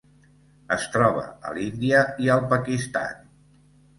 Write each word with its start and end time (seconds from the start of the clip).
Es 0.75 0.85
troba 0.93 1.25
a 1.49 1.51
l'Índia 1.57 2.01
i 2.27 2.31
al 2.37 2.41
Pakistan. 2.53 3.23